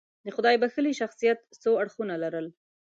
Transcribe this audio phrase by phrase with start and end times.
[0.25, 2.47] د خدای بښلي شخصیت څو اړخونه لرل.